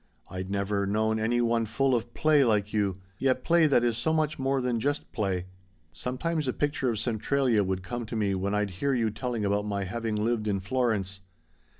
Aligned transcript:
I'd 0.31 0.49
never 0.49 0.87
known 0.87 1.19
any 1.19 1.41
one 1.41 1.67
full 1.67 1.93
of 1.93 2.11
play 2.15 2.43
like 2.43 2.73
you 2.73 2.99
yet 3.19 3.43
play 3.43 3.67
that 3.67 3.83
is 3.83 3.99
so 3.99 4.11
much 4.11 4.39
more 4.39 4.59
than 4.59 4.79
just 4.79 5.11
play. 5.11 5.45
Sometimes 5.93 6.47
a 6.47 6.53
picture 6.53 6.89
of 6.89 6.97
Centralia 6.97 7.63
would 7.63 7.83
come 7.83 8.07
to 8.07 8.15
me 8.15 8.33
when 8.33 8.55
I'd 8.55 8.71
hear 8.81 8.95
you 8.95 9.11
telling 9.11 9.45
about 9.45 9.67
my 9.67 9.83
having 9.83 10.15
lived 10.15 10.47
in 10.47 10.59
Florence. 10.59 11.21